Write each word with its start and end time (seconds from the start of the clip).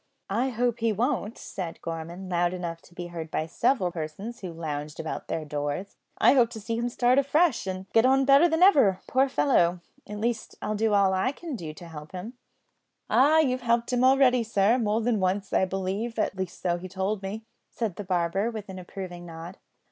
"I 0.31 0.49
hope 0.49 0.79
he 0.79 0.91
won't," 0.91 1.37
said 1.37 1.79
Gorman, 1.83 2.27
loud 2.27 2.53
enough 2.55 2.81
to 2.81 2.95
be 2.95 3.05
heard 3.13 3.29
by 3.29 3.45
several 3.45 3.91
persons 3.91 4.39
who 4.39 4.51
lounged 4.51 4.99
about 4.99 5.27
their 5.27 5.45
doors. 5.45 5.95
"I 6.17 6.33
hope 6.33 6.49
to 6.53 6.59
see 6.59 6.75
him 6.75 6.89
start 6.89 7.19
afresh, 7.19 7.67
an' 7.67 7.85
git 7.93 8.03
on 8.03 8.25
better 8.25 8.49
than 8.49 8.63
ever, 8.63 8.99
poor 9.05 9.29
fellow; 9.29 9.79
at 10.09 10.17
least, 10.17 10.55
I'll 10.59 10.73
do 10.73 10.95
all 10.95 11.13
I 11.13 11.31
can 11.31 11.55
to 11.55 11.87
help 11.87 12.13
him." 12.13 12.33
"Ah! 13.11 13.41
you've 13.41 13.61
helped 13.61 13.93
him 13.93 14.03
already, 14.03 14.41
sir, 14.41 14.79
more 14.79 15.01
than 15.01 15.19
once, 15.19 15.53
I 15.53 15.65
believe; 15.65 16.17
at 16.17 16.35
least 16.35 16.59
so 16.63 16.77
he 16.79 16.87
told 16.89 17.21
me," 17.21 17.43
said 17.69 17.97
the 17.97 18.03
barber, 18.03 18.49
with 18.49 18.69
an 18.69 18.79
approving 18.79 19.27
nod. 19.27 19.59